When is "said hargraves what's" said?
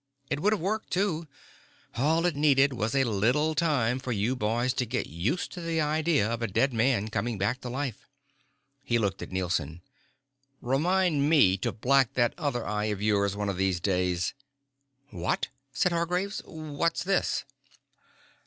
15.71-17.03